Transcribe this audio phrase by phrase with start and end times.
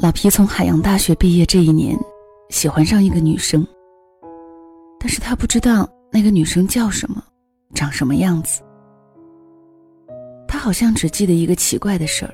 [0.00, 1.98] 老皮从海洋大学毕业这一年，
[2.50, 3.66] 喜欢上一个女生。
[4.96, 7.20] 但是他不知道那个女生叫什么，
[7.74, 8.62] 长什么样子。
[10.46, 12.32] 他好像只记得一个奇怪的事儿。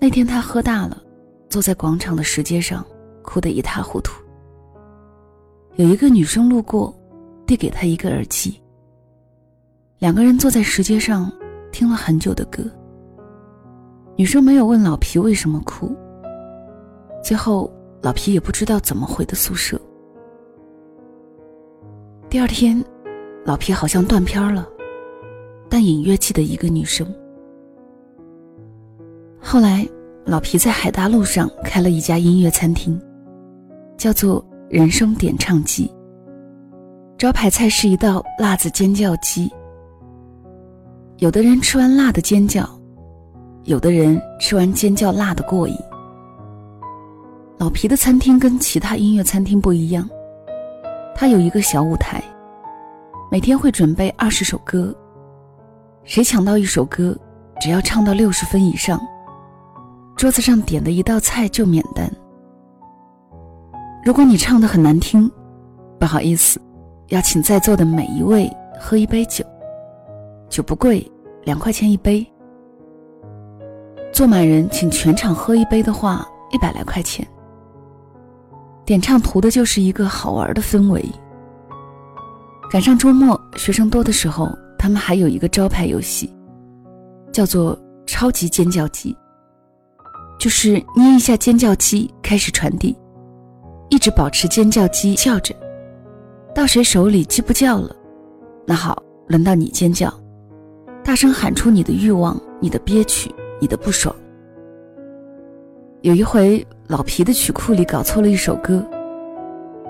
[0.00, 1.02] 那天他喝大了，
[1.50, 2.82] 坐在广场的石阶上，
[3.22, 4.14] 哭得一塌糊涂。
[5.74, 6.98] 有一个女生路过，
[7.46, 8.58] 递给他一个耳机。
[9.98, 11.30] 两个人坐在石阶上，
[11.70, 12.64] 听了很久的歌。
[14.16, 15.94] 女生没有问老皮为什么哭。
[17.26, 17.68] 最后，
[18.02, 19.76] 老皮也不知道怎么回的宿舍。
[22.30, 22.80] 第二天，
[23.44, 24.64] 老皮好像断片了，
[25.68, 27.04] 但隐约记得一个女生。
[29.40, 29.84] 后来，
[30.24, 32.96] 老皮在海大路上开了一家音乐餐厅，
[33.96, 35.92] 叫做“人生点唱机”。
[37.18, 39.50] 招牌菜是一道辣子尖叫鸡。
[41.16, 42.70] 有的人吃完辣的尖叫，
[43.64, 45.76] 有的人吃完尖叫辣的过瘾。
[47.58, 50.06] 老皮的餐厅跟其他音乐餐厅不一样，
[51.14, 52.22] 他有一个小舞台，
[53.30, 54.94] 每天会准备二十首歌，
[56.04, 57.16] 谁抢到一首歌，
[57.58, 59.00] 只要唱到六十分以上，
[60.16, 62.10] 桌子上点的一道菜就免单。
[64.04, 65.30] 如果你唱的很难听，
[65.98, 66.60] 不好意思，
[67.08, 69.42] 要请在座的每一位喝一杯酒，
[70.50, 71.10] 酒不贵，
[71.44, 72.24] 两块钱一杯。
[74.12, 77.26] 坐满人请全场喝一杯的话，一百来块钱。
[78.86, 81.04] 点唱图的就是一个好玩的氛围。
[82.70, 84.48] 赶上周末学生多的时候，
[84.78, 86.32] 他们还有一个招牌游戏，
[87.32, 87.76] 叫做
[88.06, 89.16] “超级尖叫机”，
[90.38, 92.96] 就是捏一下尖叫机开始传递，
[93.90, 95.54] 一直保持尖叫机叫着，
[96.54, 97.94] 到谁手里鸡不叫了，
[98.66, 100.12] 那好，轮到你尖叫，
[101.02, 104.14] 大声喊出你的欲望、你的憋屈、你的不爽。
[106.02, 108.84] 有一回，老皮的曲库里搞错了一首歌，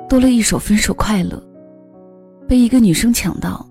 [0.08, 1.36] 多了一首《分手快乐》，
[2.46, 3.66] 被一个女生抢到，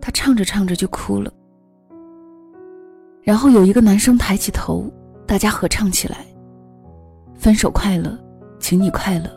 [0.00, 1.30] 她唱着唱着就哭了。
[3.22, 4.90] 然后有一个男生抬起头，
[5.26, 6.24] 大家合唱起来，
[7.38, 8.08] 《分手快乐》，
[8.58, 9.30] 请你快乐，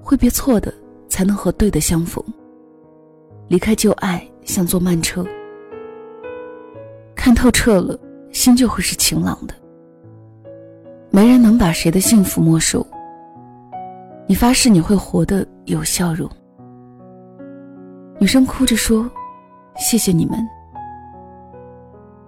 [0.00, 0.72] 挥别错的，
[1.08, 2.24] 才能和对的相逢。
[3.48, 5.26] 离开旧爱，像坐慢车，
[7.16, 7.98] 看透彻了，
[8.30, 9.54] 心就会是晴朗的。
[11.14, 12.84] 没人能把谁的幸福没收。
[14.26, 16.26] 你发誓你会活得有笑容。
[18.18, 19.08] 女生哭着说
[19.76, 20.38] ：“谢谢你们。”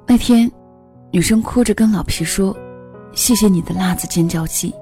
[0.06, 0.50] 那天，
[1.11, 2.55] 女生哭着跟老皮说
[3.15, 4.75] ：“谢谢你的辣子尖叫鸡，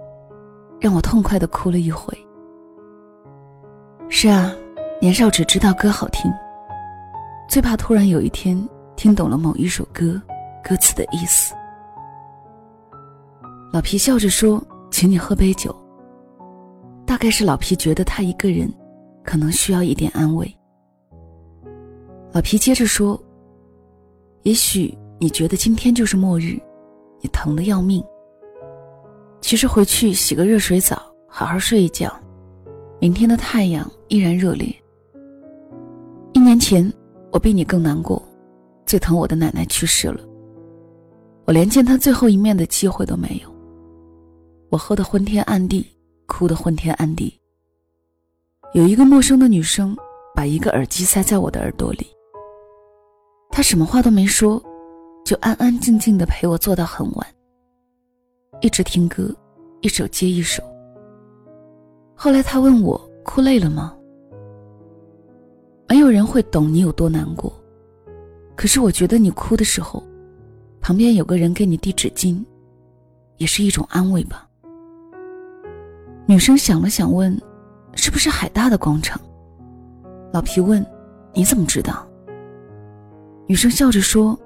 [0.81, 2.13] 让我痛快的哭了一回。”
[4.11, 4.53] 是啊，
[5.01, 6.29] 年少只知道歌好听，
[7.49, 10.21] 最怕突然有一天听懂了某一首歌
[10.65, 11.55] 歌词的意思。
[13.73, 14.63] 老皮笑着说
[14.93, 15.75] ：“请你喝杯酒。”
[17.07, 18.71] 大概是老皮觉得他一个人，
[19.25, 20.55] 可能需要一点安慰。
[22.33, 23.19] 老皮接着说
[24.45, 26.61] ：“也许你觉得今天就是末日，
[27.23, 28.05] 你疼得要命。
[29.41, 32.15] 其实回去洗个热水澡，好好睡一觉，
[33.01, 34.75] 明天的太阳依然热烈。
[36.35, 36.93] 一年前，
[37.31, 38.23] 我比你更难过，
[38.85, 40.21] 最疼我的奶奶去世了，
[41.47, 43.51] 我连见她最后一面的机会都没有。”
[44.73, 45.87] 我喝得昏天暗地，
[46.27, 47.39] 哭得昏天暗地。
[48.73, 49.95] 有一个陌生的女生
[50.35, 52.07] 把一个耳机塞在我的耳朵里，
[53.51, 54.63] 她什么话都没说，
[55.27, 57.27] 就安安静静的陪我坐到很晚，
[58.63, 59.31] 一直听歌，
[59.83, 60.63] 一首接一首。
[62.15, 63.95] 后来她问我哭累了吗？
[65.87, 67.53] 没有人会懂你有多难过，
[68.57, 70.03] 可是我觉得你哭的时候，
[70.81, 72.43] 旁边有个人给你递纸巾，
[73.37, 74.49] 也是一种安慰吧。
[76.27, 77.39] 女生想了想，问
[77.95, 79.21] ：“是不是海大的广场？”
[80.33, 80.85] 老皮问
[81.35, 82.07] ：“你怎么知道？”
[83.47, 84.39] 女生笑着说：“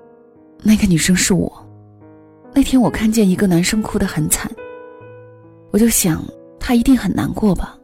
[0.65, 1.53] 那个女生是我。
[2.55, 4.51] 那天我看见一个男生哭得很惨，
[5.71, 6.25] 我就想
[6.59, 7.79] 他一定很难过吧。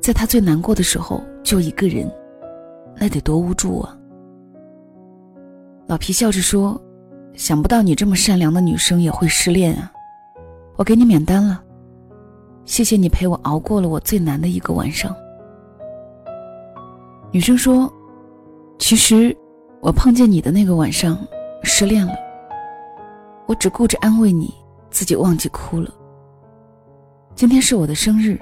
[0.00, 2.10] 在他最难过的时候，就一个人，
[2.96, 3.96] 那得多无助啊。”
[5.86, 6.78] 老皮笑着说
[7.34, 9.90] ：“想不到你这么善良的女生也会失恋啊，
[10.76, 11.62] 我给你免单了。”
[12.64, 15.14] 谢谢你陪我熬过了我最难的一个晚上。
[17.30, 17.92] 女生说
[18.78, 19.36] ：“其实，
[19.80, 21.18] 我碰见你的那个晚上，
[21.62, 22.14] 失恋了。
[23.46, 24.54] 我只顾着安慰你，
[24.90, 25.90] 自己忘记哭了。
[27.34, 28.38] 今天是我的生日，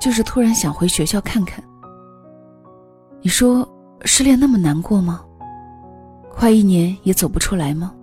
[0.00, 1.62] 就是突然想回学校看看。
[3.20, 3.68] 你说
[4.02, 5.24] 失恋那么难过吗？
[6.32, 7.94] 快一年也走不出来吗？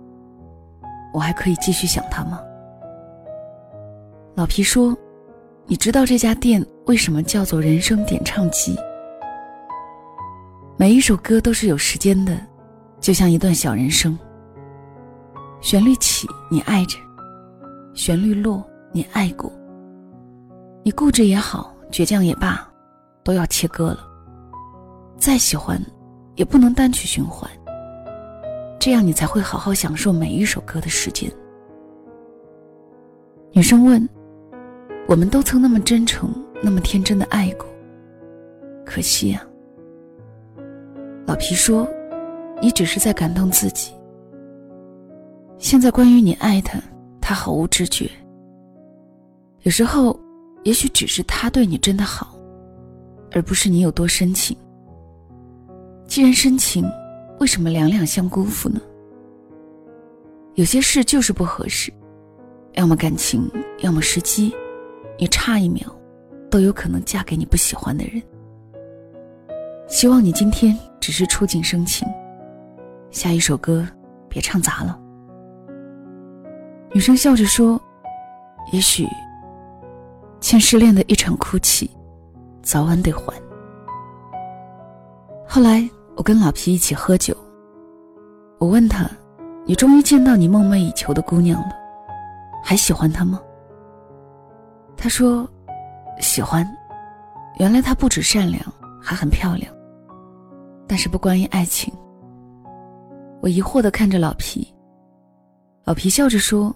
[1.12, 2.40] 我还可以继续想他吗？”
[4.34, 4.96] 老皮说
[5.66, 8.76] ：“你知道这家店为什么叫做人生点唱机？
[10.76, 12.36] 每一首歌都是有时间的，
[13.00, 14.18] 就像一段小人生。
[15.60, 16.98] 旋律起，你爱着；
[17.94, 19.50] 旋律落，你爱过。
[20.82, 22.68] 你固执也好，倔强也罢，
[23.22, 24.00] 都要切割了。
[25.16, 25.80] 再喜欢，
[26.34, 27.48] 也不能单曲循环。
[28.80, 31.30] 这样你才会好好享受每一首歌的时间。”
[33.54, 34.06] 女生问。
[35.12, 37.66] 我们都曾那么真诚、那么天真的爱过，
[38.82, 39.46] 可惜呀。
[41.26, 41.86] 老皮说
[42.62, 43.92] ：“你只是在感动自己。
[45.58, 46.80] 现在关于你爱他，
[47.20, 48.10] 他毫无知觉。
[49.64, 50.18] 有时候，
[50.62, 52.34] 也许只是他对你真的好，
[53.32, 54.56] 而不是你有多深情。
[56.06, 56.90] 既然深情，
[57.38, 58.80] 为什么两两相辜负呢？
[60.54, 61.92] 有些事就是不合适，
[62.76, 63.46] 要么感情，
[63.80, 64.50] 要么时机。”
[65.18, 65.86] 你差一秒，
[66.50, 68.22] 都有可能嫁给你不喜欢的人。
[69.86, 72.08] 希望你今天只是触景生情，
[73.10, 73.86] 下一首歌
[74.28, 74.98] 别唱砸了。
[76.92, 77.80] 女生笑着说
[78.72, 79.06] ：“也许，
[80.40, 81.90] 欠失恋的一场哭泣，
[82.62, 83.34] 早晚得还。”
[85.46, 87.36] 后来我跟老皮一起喝酒，
[88.58, 89.08] 我问他
[89.66, 91.72] ：“你终于见到你梦寐以求的姑娘了，
[92.64, 93.40] 还喜欢她吗？”
[95.02, 95.50] 他说
[96.22, 96.64] ：“喜欢，
[97.58, 98.62] 原来她不止善良，
[99.00, 99.74] 还很漂亮。
[100.86, 101.92] 但是不关于爱情。”
[103.42, 104.72] 我疑惑的看着老皮。
[105.82, 106.72] 老皮笑着说：“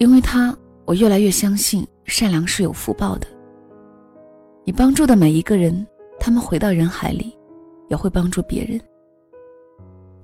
[0.00, 0.56] 因为他，
[0.86, 3.26] 我越来越相信善良是有福报的。
[4.64, 5.86] 你帮助的每一个人，
[6.18, 7.36] 他们回到人海里，
[7.90, 8.80] 也会帮助别人。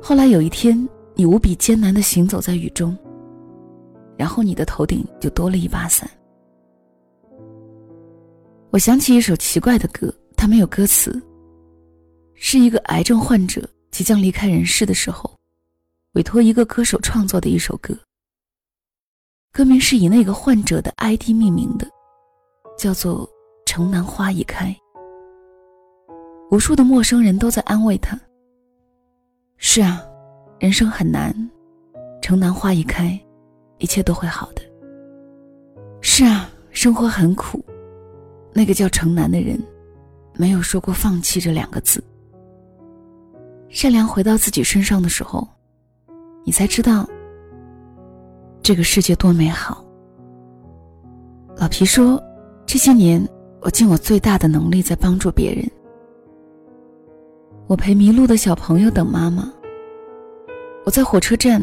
[0.00, 2.96] 后来有一天，你无比艰难的行走在雨中，
[4.16, 6.08] 然后你的头顶就多了一把伞。”
[8.76, 11.19] 我想起一首奇怪的歌，它没有歌词。
[12.34, 15.34] 是一个癌症患者即将离开人世的时候，
[16.12, 17.99] 委托一个歌手创作的一首歌。
[19.50, 21.88] 歌名是以那个患者的 ID 命名的，
[22.76, 23.26] 叫做
[23.64, 24.67] 《城南花已开》。
[26.50, 28.20] 无数的陌生人都在安慰他
[29.56, 30.06] ：“是啊，
[30.61, 31.34] 人生很难，
[32.20, 33.19] 城南花已开，
[33.79, 34.61] 一切都会好的。
[36.02, 37.64] 是啊，生活很苦。”
[38.56, 39.62] 那个叫城南的人，
[40.35, 42.03] 没有说过放弃这两个字。
[43.69, 45.47] 善良回到自己身上的时候，
[46.43, 47.06] 你才知道
[48.62, 49.85] 这个世界多美好。
[51.58, 52.19] 老皮说
[52.64, 53.23] ：“这些年，
[53.61, 55.70] 我尽我最大的能力在帮助别人。
[57.67, 59.53] 我陪迷路的小朋友等妈妈。
[60.87, 61.62] 我在火车站，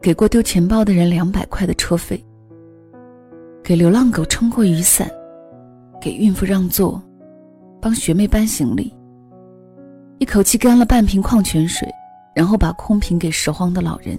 [0.00, 2.24] 给过丢钱包的人两百块的车费。
[3.60, 5.10] 给流浪狗撑过雨伞。”
[6.08, 6.98] 给孕妇让座，
[7.82, 8.96] 帮学妹搬行李。
[10.16, 11.86] 一口气干了半瓶矿泉水，
[12.34, 14.18] 然后把空瓶给拾荒的老人。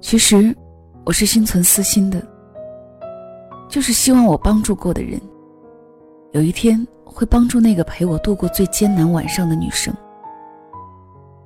[0.00, 0.52] 其实，
[1.06, 2.20] 我是心存私心的，
[3.68, 5.20] 就是希望我帮助过的人，
[6.32, 9.94] 有一天会帮助那个陪我度过最艰难晚上的女生。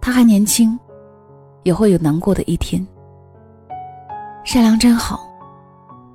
[0.01, 0.79] 她还年轻，
[1.63, 2.83] 也会有难过的一天。
[4.45, 5.29] 善良真好，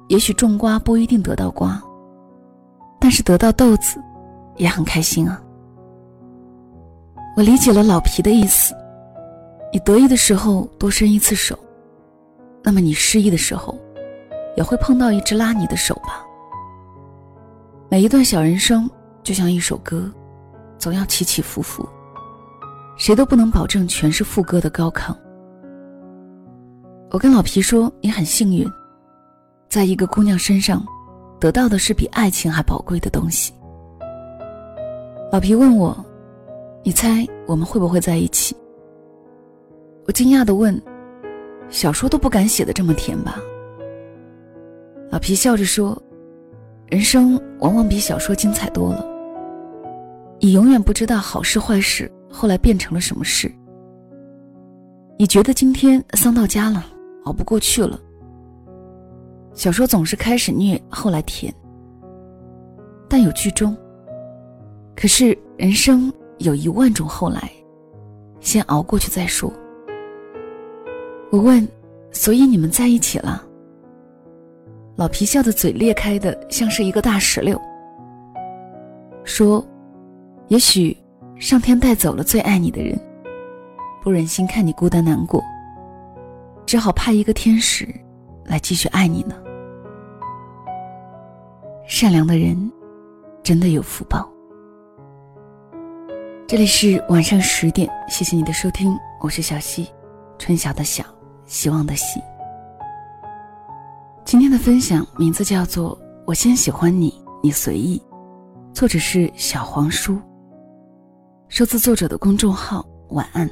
[0.07, 1.79] 也许种瓜不一定得到瓜。
[3.07, 4.03] 但是得到豆子，
[4.57, 5.41] 也很开心啊。
[7.37, 8.75] 我理解了老皮的意思，
[9.71, 11.57] 你得意的时候多伸一次手，
[12.61, 13.79] 那么你失意的时候，
[14.57, 16.21] 也会碰到一只拉你的手吧。
[17.89, 18.89] 每一段小人生
[19.23, 20.11] 就像一首歌，
[20.77, 21.87] 总要起起伏伏，
[22.97, 25.15] 谁都不能保证全是副歌的高亢。
[27.11, 28.69] 我跟老皮说，你很幸运，
[29.69, 30.85] 在一个姑娘身上。
[31.39, 33.53] 得到的是比爱情还宝贵的东西。
[35.31, 35.95] 老皮问我
[36.83, 38.55] ：“你猜我们会不会在一起？”
[40.07, 40.81] 我惊讶的问
[41.69, 43.37] ：“小说都不敢写的这么甜吧？”
[45.11, 46.01] 老皮笑着说
[46.87, 49.05] ：“人生往往比小说精彩多了。
[50.39, 53.51] 你永远不知道好事坏事后来变成了什么事。
[55.19, 56.85] 你觉得今天丧到家了，
[57.25, 57.99] 熬不过去了。”
[59.57, 61.51] 小说总是开始虐，后来甜，
[63.09, 63.75] 但有剧终。
[64.95, 67.49] 可是人生有一万种后来，
[68.39, 69.51] 先熬过去再说。
[71.31, 71.67] 我问，
[72.11, 73.43] 所以你们在一起了？
[74.95, 77.59] 老皮笑的嘴裂开的像是一个大石榴，
[79.23, 79.65] 说
[80.49, 80.95] ：“也许
[81.39, 82.95] 上天带走了最爱你的人，
[84.03, 85.43] 不忍心看你孤单难过，
[86.63, 87.87] 只好派一个天使
[88.45, 89.35] 来继续爱你呢。”
[91.87, 92.69] 善良的人
[93.41, 94.29] 真的有福报。
[96.45, 99.87] 这里是晚上十点，谢谢你的收听，我是小溪，
[100.37, 101.05] 春晓的晓，
[101.45, 102.19] 希望的希。
[104.25, 107.97] 今天的分享名字叫做《我先喜欢你，你随意》，
[108.73, 110.19] 作者是小黄书，
[111.47, 112.85] 收自作者的公众号。
[113.11, 113.49] 晚安。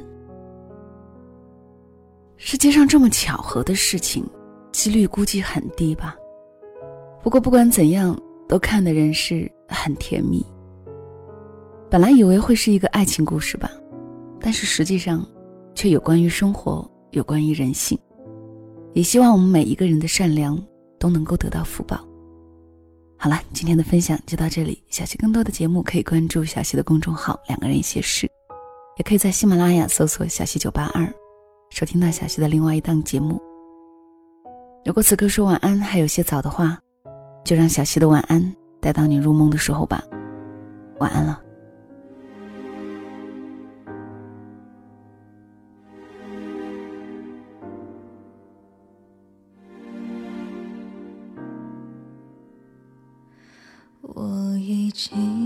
[2.36, 4.30] 世界上这么巧合的事情，
[4.74, 6.14] 几率估计很低吧。
[7.24, 8.16] 不过不管怎样，
[8.48, 10.46] 都看的人是很甜蜜。
[11.90, 13.72] 本来以为会是一个爱情故事吧，
[14.40, 15.26] 但是实际上，
[15.74, 17.98] 却有关于生活，有关于人性。
[18.94, 20.62] 也希望我们每一个人的善良
[21.00, 22.00] 都能够得到福报。
[23.18, 24.82] 好了，今天的分享就到这里。
[24.90, 28.30] 小溪更多的节目可以关注小溪的公众号“两个人一些事”，
[28.98, 31.12] 也可以在喜马拉雅搜索“小溪九八二”。
[31.72, 33.42] 收听到小溪的另外一档节目。
[34.86, 36.78] 如果此刻说晚安还有些早的话，
[37.46, 40.04] 就让小溪的晚安带到你入梦的时候吧。
[40.98, 41.40] 晚安了。
[54.02, 55.45] 我已经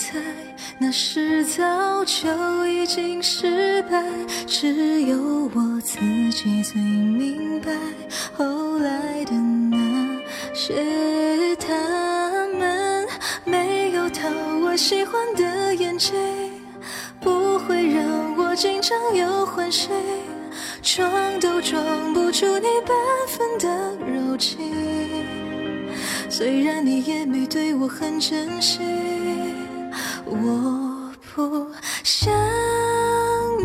[0.00, 0.18] 猜
[0.78, 4.02] 那时早就已经失败，
[4.46, 5.98] 只有我自
[6.30, 7.70] 己最明白。
[8.32, 9.76] 后来的那
[10.54, 13.06] 些，他们
[13.44, 14.26] 没有讨
[14.62, 16.14] 我喜欢的眼睛，
[17.20, 18.08] 不会让。
[18.38, 19.90] 我经常有欢喜，
[20.82, 22.96] 装都装不出你半
[23.28, 23.68] 分的
[24.06, 24.58] 柔情。
[26.30, 28.80] 虽然你也没对我很珍惜，
[30.30, 31.66] 我不
[32.04, 32.32] 想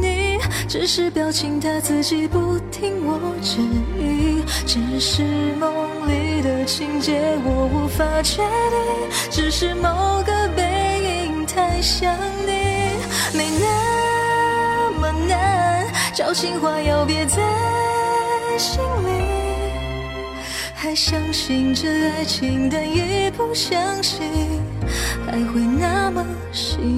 [0.01, 3.61] 你，只是表情他自己不听我指
[3.99, 5.23] 引，只是
[5.59, 5.71] 梦
[6.07, 8.49] 里的情节我无法确定，
[9.31, 12.51] 只是某个背影太像你，
[13.37, 15.85] 没那么难。
[16.13, 17.37] 找情话要憋在
[18.57, 19.09] 心里，
[20.73, 24.25] 还相信着爱情，但已不相信
[25.25, 26.94] 还会那么心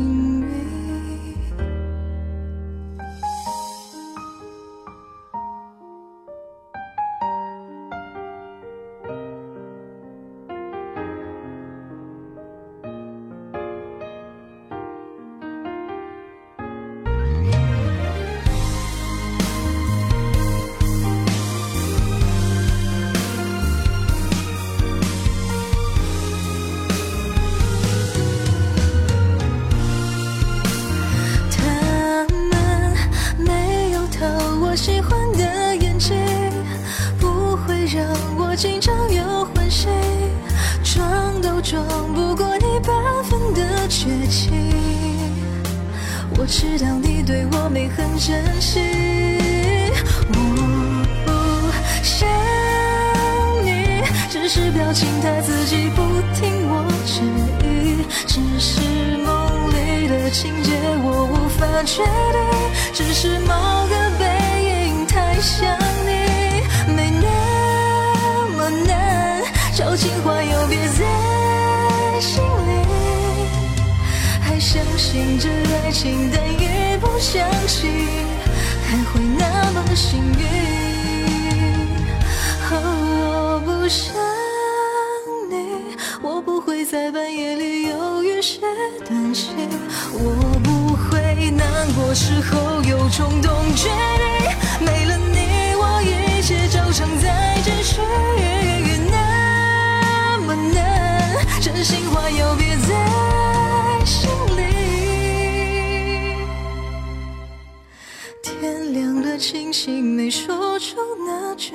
[46.48, 48.80] 知道你对我没很珍惜，
[50.30, 50.36] 我
[51.26, 51.32] 不
[52.02, 52.28] 想
[53.64, 56.02] 你，只是表情他自己不
[56.34, 57.22] 听我指
[57.68, 58.80] 引，只是
[59.18, 60.72] 梦里的情节
[61.04, 62.40] 我无法确定，
[62.94, 63.54] 只是某
[63.88, 64.26] 个背
[64.64, 66.10] 影太像你。
[66.96, 67.28] 没那
[68.56, 69.44] 么难
[69.76, 72.72] 找情话又憋在心里，
[74.60, 75.50] 相信这
[75.84, 77.90] 爱情，但也不相信
[78.86, 80.46] 还会那么幸运。
[82.70, 84.14] 我不想
[85.50, 88.60] 你，我不会在半夜里犹豫些
[89.08, 89.54] 担心，
[90.14, 98.02] 我不会难过时候有冲动决定，没了你，我一切照常在继续。
[101.60, 102.94] 真心话要憋在
[110.30, 111.74] 说出那句，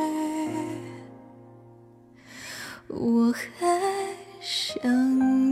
[2.89, 3.81] 我还
[4.41, 5.52] 想。